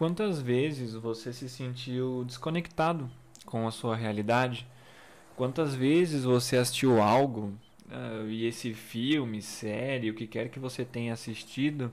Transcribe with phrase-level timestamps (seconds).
[0.00, 3.10] Quantas vezes você se sentiu desconectado
[3.44, 4.66] com a sua realidade?
[5.36, 7.52] Quantas vezes você assistiu algo
[7.84, 11.92] uh, e esse filme, série, o que quer que você tenha assistido,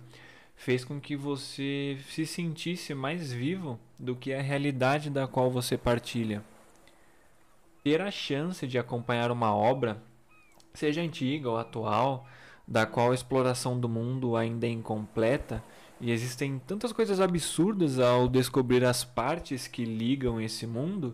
[0.56, 5.78] fez com que você se sentisse mais vivo do que a realidade da qual você
[5.78, 6.42] partilha?
[7.84, 10.02] Ter a chance de acompanhar uma obra,
[10.74, 12.26] seja antiga ou atual,
[12.66, 15.62] da qual a exploração do mundo ainda é incompleta,
[16.00, 21.14] e existem tantas coisas absurdas ao descobrir as partes que ligam esse mundo,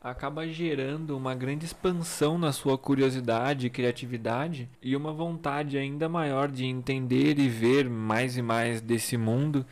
[0.00, 6.48] acaba gerando uma grande expansão na sua curiosidade e criatividade e uma vontade ainda maior
[6.50, 9.64] de entender e ver mais e mais desse mundo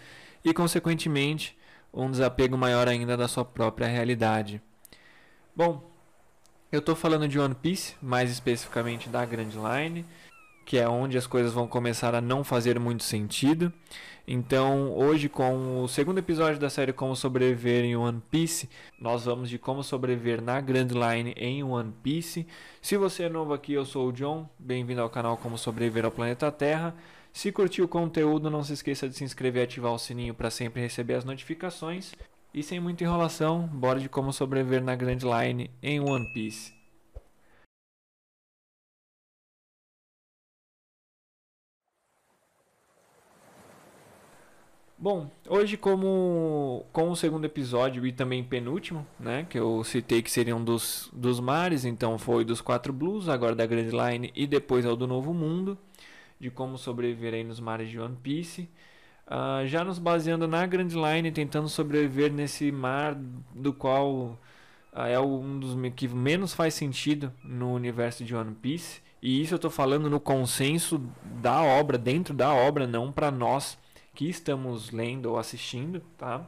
[0.45, 1.57] e, consequentemente,
[1.93, 4.63] um desapego maior ainda da sua própria realidade.
[5.55, 5.91] Bom,
[6.71, 10.05] eu estou falando de One Piece, mais especificamente da Grand Line
[10.65, 13.73] que é onde as coisas vão começar a não fazer muito sentido.
[14.33, 18.69] Então, hoje, com o segundo episódio da série Como Sobreviver em One Piece,
[19.01, 22.47] nós vamos de como sobreviver na Grand Line em One Piece.
[22.81, 26.13] Se você é novo aqui, eu sou o John, bem-vindo ao canal Como Sobreviver ao
[26.13, 26.95] Planeta Terra.
[27.33, 30.51] Se curtiu o conteúdo, não se esqueça de se inscrever e ativar o sininho para
[30.51, 32.13] sempre receber as notificações.
[32.55, 36.80] E sem muita enrolação, bora de como sobreviver na Grand Line em One Piece.
[45.03, 50.31] Bom, hoje como com o segundo episódio e também penúltimo, né, que eu citei que
[50.31, 54.85] seriam dos, dos mares, então foi dos quatro blues, agora da Grand Line e depois
[54.85, 55.79] ao do Novo Mundo,
[56.39, 58.69] de como sobreviver aí nos mares de One Piece.
[59.27, 63.15] Uh, já nos baseando na Grand Line, tentando sobreviver nesse mar
[63.55, 64.39] do qual
[64.93, 69.01] uh, é um dos que menos faz sentido no universo de One Piece.
[69.23, 71.01] E isso eu estou falando no consenso
[71.41, 73.79] da obra, dentro da obra, não para nós
[74.21, 76.45] que estamos lendo ou assistindo, tá?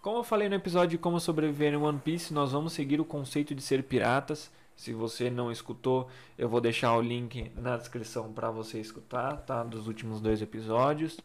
[0.00, 3.04] Como eu falei no episódio de como sobreviver em One Piece, nós vamos seguir o
[3.04, 4.50] conceito de ser piratas.
[4.74, 6.08] Se você não escutou,
[6.38, 9.62] eu vou deixar o link na descrição para você escutar, tá?
[9.62, 11.18] Dos últimos dois episódios.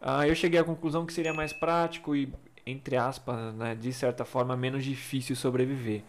[0.00, 2.32] Uh, eu cheguei à conclusão que seria mais prático e,
[2.64, 6.02] entre aspas, né, de certa forma, menos difícil sobreviver.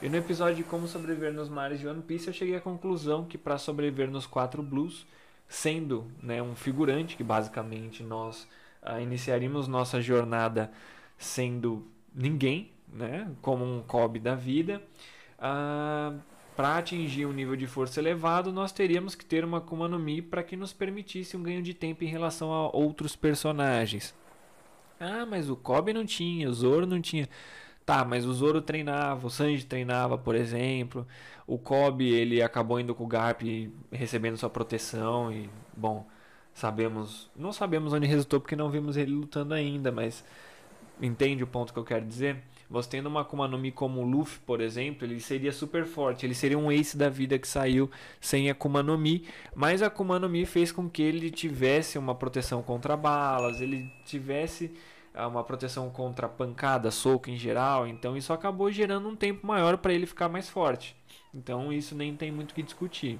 [0.00, 3.24] E no episódio de como sobreviver nos mares de One Piece, eu cheguei à conclusão
[3.24, 5.04] que para sobreviver nos quatro blues,
[5.48, 8.48] sendo né, um figurante, que basicamente nós
[8.82, 10.70] uh, iniciaríamos nossa jornada
[11.16, 14.82] sendo ninguém, né, como um Kobe da vida.
[15.38, 16.14] Ah,
[16.56, 20.22] para atingir um nível de força elevado, nós teríamos que ter uma Akuma no Mi
[20.22, 24.14] para que nos permitisse um ganho de tempo em relação a outros personagens.
[25.00, 27.28] Ah, mas o Kobe não tinha, o Zoro não tinha.
[27.86, 31.06] Tá, mas o Zoro treinava, o Sanji treinava, por exemplo.
[31.46, 33.42] O Kobe, ele acabou indo com o Garp
[33.92, 36.06] recebendo sua proteção e, bom,
[36.54, 40.24] sabemos, não sabemos onde resultou porque não vimos ele lutando ainda, mas
[41.00, 42.42] entende o ponto que eu quero dizer?
[42.70, 46.24] Você tendo uma Akuma no Mi como o Luffy, por exemplo, ele seria super forte,
[46.24, 50.18] ele seria um ace da vida que saiu sem Akuma no Mi, mas a Akuma
[50.18, 54.72] no Mi fez com que ele tivesse uma proteção contra balas, ele tivesse
[55.14, 59.92] uma proteção contra pancada, soco em geral, então isso acabou gerando um tempo maior para
[59.92, 60.96] ele ficar mais forte.
[61.32, 63.18] Então isso nem tem muito o que discutir.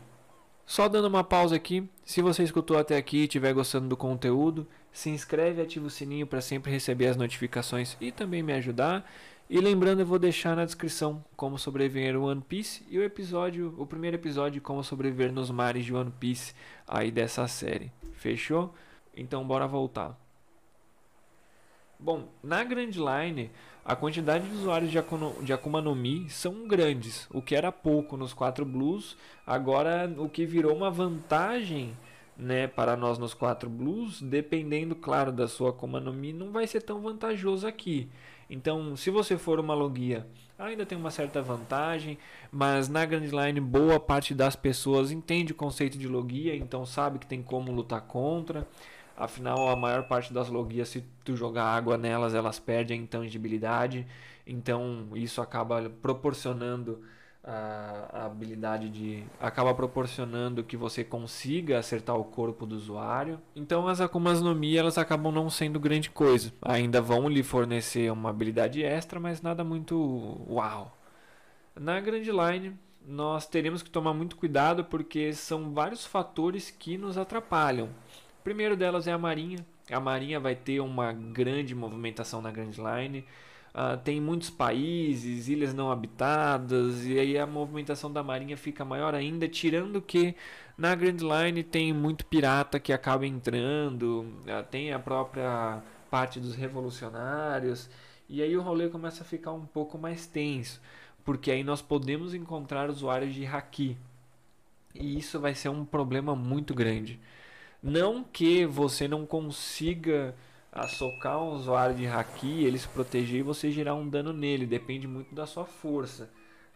[0.67, 4.67] Só dando uma pausa aqui, se você escutou até aqui e estiver gostando do conteúdo,
[4.91, 9.09] se inscreve e ativa o sininho para sempre receber as notificações e também me ajudar.
[9.49, 13.87] E lembrando, eu vou deixar na descrição como sobreviver One Piece e o episódio, o
[13.87, 16.55] primeiro episódio como sobreviver nos mares de One Piece
[16.89, 17.93] aí dessa série.
[18.15, 18.75] Fechou?
[19.15, 20.24] Então bora voltar.
[22.05, 23.51] Bom, na Grand Line,
[23.83, 24.99] a quantidade de usuários de,
[25.43, 27.27] de Akuma no Mi são grandes.
[27.33, 29.17] O que era pouco nos 4 Blues,
[29.47, 31.97] agora o que virou uma vantagem
[32.37, 36.67] né, para nós nos 4 Blues, dependendo, claro, da sua Akuma no Mi, não vai
[36.67, 38.07] ser tão vantajoso aqui.
[38.51, 40.27] Então, se você for uma logia,
[40.59, 42.19] ainda tem uma certa vantagem,
[42.53, 47.19] mas na Grand Line boa parte das pessoas entende o conceito de logia, então sabe
[47.19, 48.69] que tem como lutar contra.
[49.17, 54.07] Afinal, a maior parte das logias, se tu jogar água nelas, elas perdem a intangibilidade.
[54.47, 57.01] Então, isso acaba proporcionando
[57.45, 59.23] a, habilidade de.
[59.39, 63.41] acaba proporcionando que você consiga acertar o corpo do usuário.
[63.55, 66.53] Então, as Akumas no Mi elas acabam não sendo grande coisa.
[66.63, 70.97] Ainda vão lhe fornecer uma habilidade extra, mas nada muito uau.
[71.79, 77.19] Na Grand Line, nós teremos que tomar muito cuidado porque são vários fatores que nos
[77.19, 77.91] atrapalham
[78.45, 79.67] primeiro delas é a Marinha.
[79.91, 83.25] A Marinha vai ter uma grande movimentação na Grand Line.
[83.75, 89.17] Uh, tem muitos países, ilhas não habitadas, e aí a movimentação da marinha fica maior
[89.17, 90.37] ainda, tirando que
[90.79, 96.55] na Grand Line tem muito pirata que acaba entrando, uh, tem a própria parte dos
[96.55, 97.91] revolucionários.
[98.29, 100.81] E aí o rolê começa a ficar um pouco mais tenso,
[101.25, 103.97] porque aí nós podemos encontrar usuários de haki.
[104.95, 107.19] E isso vai ser um problema muito grande.
[107.85, 110.35] Não que você não consiga
[110.89, 115.07] socar um usuário de haki, ele se proteger e você gerar um dano nele, depende
[115.07, 116.31] muito da sua força.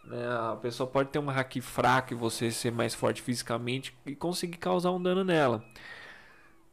[0.05, 0.23] Né?
[0.29, 4.59] A pessoa pode ter uma haki fraca e você ser mais forte fisicamente e conseguir
[4.59, 5.65] causar um dano nela.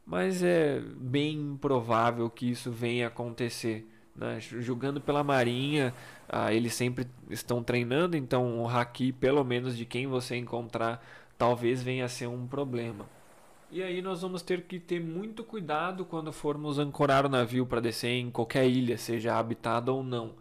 [0.04, 3.90] Mas é bem improvável que isso venha acontecer.
[4.14, 4.38] Né?
[4.38, 5.94] Jogando pela Marinha,
[6.28, 11.02] ah, eles sempre estão treinando, então o haki, pelo menos de quem você encontrar,
[11.38, 13.15] talvez venha a ser um problema.
[13.70, 17.80] E aí nós vamos ter que ter muito cuidado quando formos ancorar o navio para
[17.80, 20.34] descer em qualquer ilha, seja habitada ou não,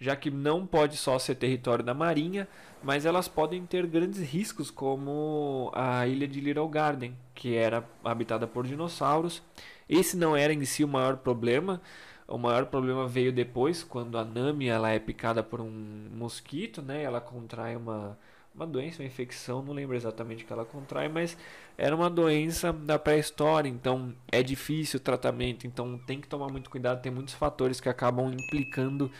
[0.00, 2.48] já que não pode só ser território da marinha,
[2.82, 8.46] mas elas podem ter grandes riscos, como a ilha de Little Garden, que era habitada
[8.48, 9.42] por dinossauros.
[9.88, 11.80] Esse não era em si o maior problema,
[12.26, 15.70] o maior problema veio depois, quando a Nami ela é picada por um
[16.14, 17.02] mosquito, né?
[17.02, 18.18] Ela contrai uma,
[18.54, 21.36] uma doença, uma infecção, não lembro exatamente que ela contrai, mas
[21.76, 26.68] era uma doença da pré-história, então é difícil o tratamento, então tem que tomar muito
[26.68, 29.10] cuidado, tem muitos fatores que acabam implicando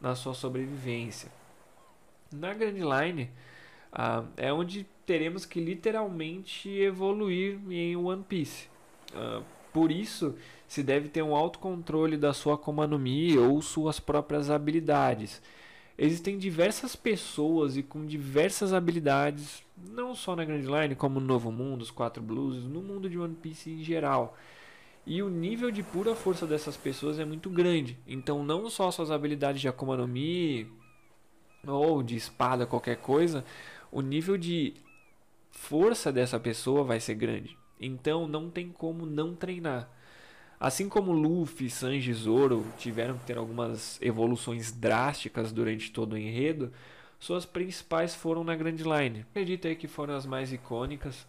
[0.00, 1.30] na sua sobrevivência.
[2.30, 3.30] Na Grand Line
[3.92, 8.68] ah, é onde teremos que literalmente evoluir em One Piece.
[9.14, 9.42] Ah,
[9.72, 10.34] por isso,
[10.68, 15.40] se deve ter um autocontrole da sua Akuma no Mi ou suas próprias habilidades.
[16.04, 21.52] Existem diversas pessoas e com diversas habilidades, não só na Grand Line, como no Novo
[21.52, 24.36] Mundo, os Quatro Blues, no mundo de One Piece em geral.
[25.06, 27.96] E o nível de pura força dessas pessoas é muito grande.
[28.04, 30.66] Então, não só suas habilidades de Akuma no Mi
[31.64, 33.44] ou de espada, qualquer coisa,
[33.92, 34.74] o nível de
[35.52, 37.56] força dessa pessoa vai ser grande.
[37.78, 39.88] Então não tem como não treinar.
[40.62, 46.16] Assim como Luffy, Sanji e Zoro tiveram que ter algumas evoluções drásticas durante todo o
[46.16, 46.72] enredo,
[47.18, 49.26] suas principais foram na Grand Line.
[49.28, 51.26] Acredito aí que foram as mais icônicas.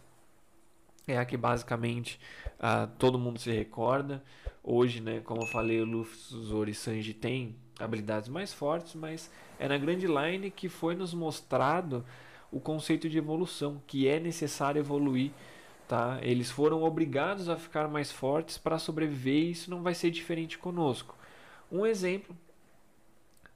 [1.04, 2.20] É a que basicamente
[2.60, 4.22] uh, todo mundo se recorda.
[4.62, 9.32] Hoje, né, como eu falei, o Luffy, Zoro e Sanji têm habilidades mais fortes, mas
[9.58, 12.04] é na Grand Line que foi nos mostrado
[12.52, 15.32] o conceito de evolução, que é necessário evoluir
[15.86, 16.18] Tá?
[16.22, 20.56] Eles foram obrigados a ficar mais fortes para sobreviver e isso não vai ser diferente
[20.56, 21.14] conosco.
[21.70, 22.34] Um exemplo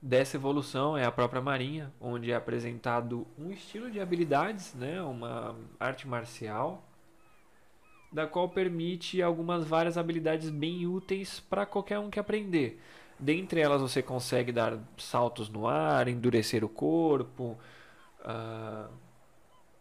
[0.01, 5.01] dessa evolução é a própria Marinha, onde é apresentado um estilo de habilidades, né?
[5.03, 6.85] uma arte marcial,
[8.13, 12.81] da qual permite algumas várias habilidades bem úteis para qualquer um que aprender.
[13.19, 17.59] Dentre elas você consegue dar saltos no ar, endurecer o corpo,
[18.21, 18.89] uh,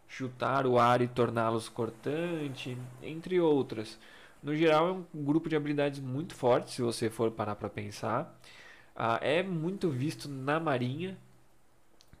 [0.08, 3.98] chutar o ar e torná-los cortante, entre outras.
[4.42, 8.38] No geral, é um grupo de habilidades muito forte, se você for parar para pensar.
[8.96, 11.16] Ah, é muito visto na Marinha,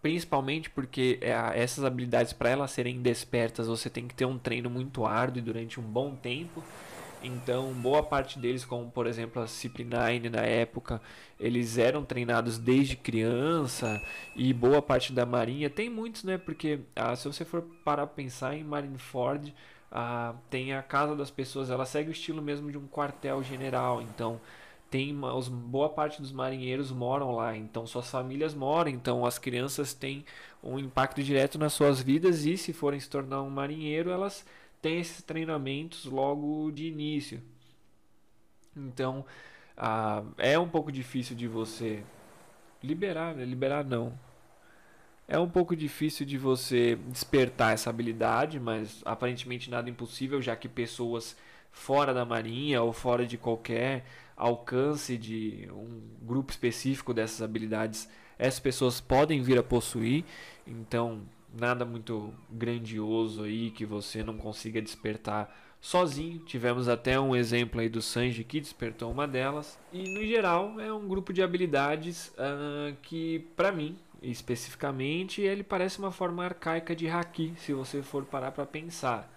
[0.02, 4.68] principalmente porque é, essas habilidades, para elas serem despertas, você tem que ter um treino
[4.68, 6.62] muito árduo e durante um bom tempo.
[7.22, 11.00] Então, boa parte deles, como por exemplo a CP9 na época,
[11.38, 14.00] eles eram treinados desde criança
[14.36, 16.38] e boa parte da marinha, tem muitos, né?
[16.38, 19.54] Porque ah, se você for parar para pensar em Marineford,
[19.90, 24.02] ah, tem a casa das pessoas, ela segue o estilo mesmo de um quartel general,
[24.02, 24.40] então
[24.90, 29.38] tem uma, os, boa parte dos marinheiros moram lá, então suas famílias moram, então as
[29.38, 30.24] crianças têm
[30.62, 34.44] um impacto direto nas suas vidas e se forem se tornar um marinheiro, elas
[34.80, 37.42] tem esses treinamentos logo de início.
[38.76, 39.24] Então,
[39.76, 42.02] ah, é um pouco difícil de você
[42.82, 43.44] liberar, né?
[43.44, 44.18] liberar não.
[45.26, 50.68] É um pouco difícil de você despertar essa habilidade, mas aparentemente nada impossível, já que
[50.68, 51.36] pessoas
[51.70, 54.06] fora da marinha ou fora de qualquer
[54.36, 58.08] alcance de um grupo específico dessas habilidades,
[58.38, 60.24] essas pessoas podem vir a possuir.
[60.66, 66.40] Então, nada muito grandioso aí que você não consiga despertar sozinho.
[66.40, 69.78] Tivemos até um exemplo aí do Sanji que despertou uma delas.
[69.92, 75.98] E no geral é um grupo de habilidades uh, que, para mim, especificamente, ele parece
[75.98, 79.32] uma forma arcaica de haki, se você for parar para pensar.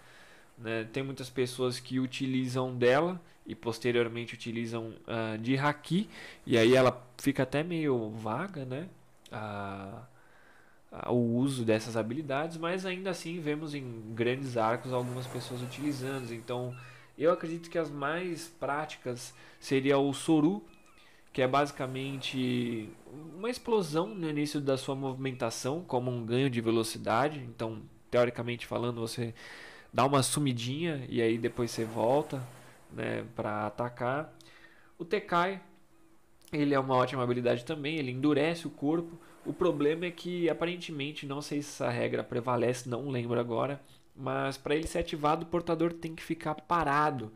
[0.57, 0.87] Né?
[0.91, 6.07] Tem muitas pessoas que utilizam dela e posteriormente utilizam uh, de haki,
[6.45, 8.87] e aí ela fica até meio vaga, né?
[9.31, 10.10] Uh,
[11.07, 16.33] o uso dessas habilidades, mas ainda assim vemos em grandes arcos algumas pessoas utilizando.
[16.33, 16.75] Então,
[17.17, 20.63] eu acredito que as mais práticas seria o Soru,
[21.31, 22.89] que é basicamente
[23.37, 27.39] uma explosão no início da sua movimentação, como um ganho de velocidade.
[27.39, 29.33] Então, teoricamente falando, você
[29.93, 32.45] dá uma sumidinha e aí depois você volta
[32.91, 34.33] né, para atacar.
[34.97, 35.61] O Tekai
[36.51, 39.17] Ele é uma ótima habilidade também, ele endurece o corpo.
[39.45, 43.81] O problema é que aparentemente, não sei se essa regra prevalece, não lembro agora,
[44.15, 47.31] mas para ele ser ativado, o portador tem que ficar parado.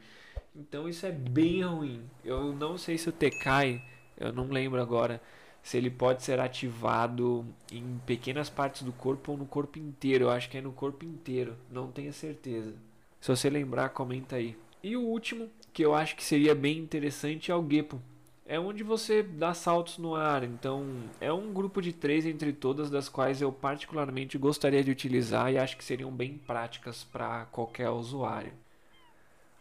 [0.56, 2.02] Então isso é bem ruim.
[2.24, 3.82] Eu não sei se o Tekai,
[4.18, 5.22] eu não lembro agora,
[5.64, 10.26] se ele pode ser ativado em pequenas partes do corpo ou no corpo inteiro.
[10.26, 12.76] Eu acho que é no corpo inteiro, não tenho certeza.
[13.20, 14.56] Se você lembrar, comenta aí.
[14.84, 18.00] E o último, que eu acho que seria bem interessante, é o Gepo
[18.46, 20.44] é onde você dá saltos no ar.
[20.44, 20.86] Então,
[21.20, 25.58] é um grupo de três entre todas, das quais eu particularmente gostaria de utilizar e
[25.58, 28.54] acho que seriam bem práticas para qualquer usuário.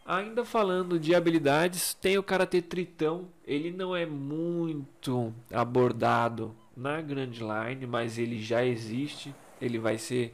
[0.05, 3.27] Ainda falando de habilidades, tem o Karate Tritão.
[3.43, 9.33] Ele não é muito abordado na Grand Line, mas ele já existe.
[9.59, 10.31] Ele vai ser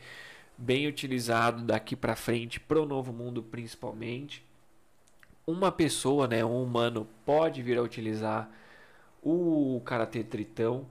[0.57, 4.43] bem utilizado daqui para frente para o novo mundo principalmente
[5.45, 8.49] uma pessoa, né, um humano, pode vir a utilizar
[9.21, 10.85] o karatê tritão,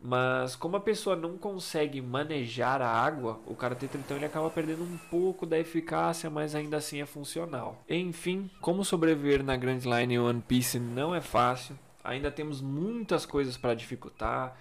[0.00, 4.82] mas como a pessoa não consegue manejar a água, o karatê tritão ele acaba perdendo
[4.82, 7.82] um pouco da eficácia, mas ainda assim é funcional.
[7.88, 13.56] Enfim, como sobreviver na Grand Line One Piece não é fácil, ainda temos muitas coisas
[13.56, 14.54] para dificultar.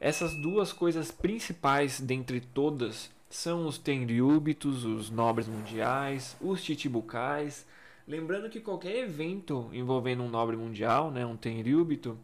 [0.00, 7.66] Essas duas coisas principais dentre todas são os Tenryubitos, os nobres mundiais, os Chichibukais,
[8.06, 12.16] Lembrando que qualquer evento envolvendo um nobre mundial, né, um Tenryubito,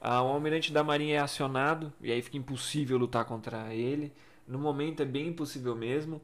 [0.00, 4.12] ah, o almirante da marinha é acionado e aí fica impossível lutar contra ele.
[4.46, 6.20] No momento é bem impossível mesmo.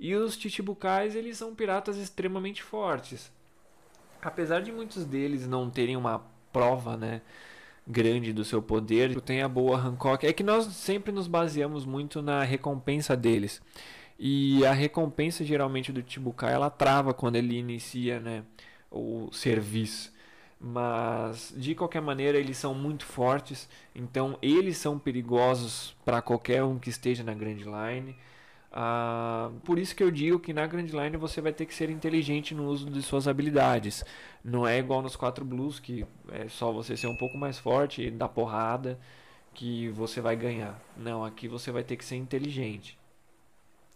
[0.00, 3.30] E os Chichibukais, eles são piratas extremamente fortes.
[4.20, 7.20] Apesar de muitos deles não terem uma prova, né,
[7.86, 10.26] grande do seu poder, tem a boa Hancock.
[10.26, 13.62] É que nós sempre nos baseamos muito na recompensa deles.
[14.18, 18.44] E a recompensa geralmente do Chibukai ela trava quando ele inicia né,
[18.90, 20.12] o serviço.
[20.60, 26.78] Mas de qualquer maneira eles são muito fortes, então eles são perigosos para qualquer um
[26.78, 28.16] que esteja na Grand Line.
[28.72, 31.90] Ah, por isso que eu digo que na Grand Line você vai ter que ser
[31.90, 34.04] inteligente no uso de suas habilidades.
[34.44, 38.02] Não é igual nos 4 Blues, que é só você ser um pouco mais forte
[38.02, 38.98] e dar porrada
[39.54, 40.80] que você vai ganhar.
[40.96, 42.97] Não, aqui você vai ter que ser inteligente.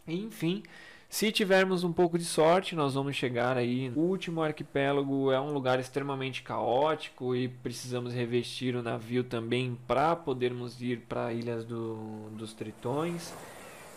[0.06, 0.62] Enfim,
[1.09, 3.90] se tivermos um pouco de sorte, nós vamos chegar aí.
[3.94, 10.16] O último arquipélago é um lugar extremamente caótico e precisamos revestir o navio também para
[10.16, 13.32] podermos ir para ilhas do, dos Tritões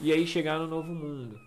[0.02, 1.40] e aí chegar no Novo Mundo.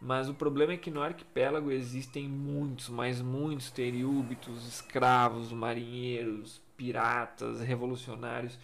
[0.00, 7.60] Mas o problema é que no arquipélago existem muitos, mas muitos teriúbitos, escravos, marinheiros, piratas,
[7.60, 8.58] revolucionários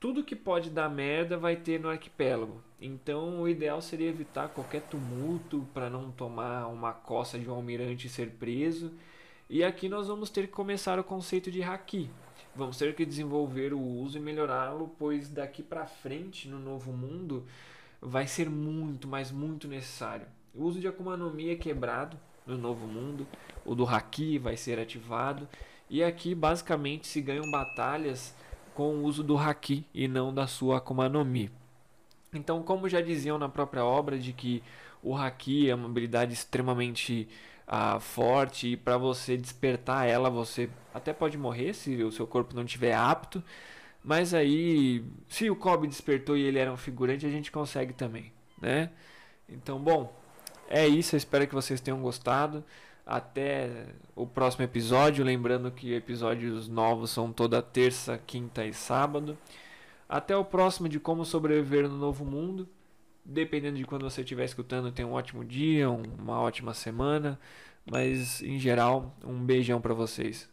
[0.00, 2.62] tudo que pode dar merda vai ter no arquipélago.
[2.80, 8.06] Então o ideal seria evitar qualquer tumulto para não tomar uma coça de um almirante
[8.06, 8.90] e ser preso.
[9.48, 12.08] E aqui nós vamos ter que começar o conceito de haki.
[12.56, 17.44] Vamos ter que desenvolver o uso e melhorá-lo, pois daqui para frente no novo mundo
[18.00, 20.26] vai ser muito, mas muito necessário.
[20.54, 22.16] O uso de Akuma no Mi é quebrado
[22.46, 23.26] no novo mundo,
[23.64, 25.46] o do haki vai ser ativado
[25.88, 28.34] e aqui basicamente se ganham batalhas
[28.80, 31.50] com o uso do haki e não da sua Akuma no Mi.
[32.32, 34.62] Então, como já diziam na própria obra, de que
[35.02, 37.28] o haki é uma habilidade extremamente
[37.68, 42.56] uh, forte e para você despertar ela, você até pode morrer se o seu corpo
[42.56, 43.44] não estiver apto.
[44.02, 48.32] Mas aí, se o Kobe despertou e ele era um figurante, a gente consegue também,
[48.58, 48.88] né?
[49.46, 50.10] Então, bom,
[50.70, 51.14] é isso.
[51.14, 52.64] Eu espero que vocês tenham gostado
[53.04, 55.24] até o próximo episódio.
[55.24, 59.36] Lembrando que episódios novos são toda terça, quinta e sábado.
[60.08, 62.68] Até o próximo de como sobreviver no novo mundo.
[63.24, 67.38] Dependendo de quando você estiver escutando, tenha um ótimo dia, uma ótima semana.
[67.90, 70.48] Mas em geral, um beijão para vocês.